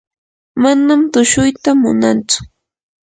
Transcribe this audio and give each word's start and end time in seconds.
manam 0.61 1.01
tushuyta 1.11 1.69
munantsu. 1.81 2.39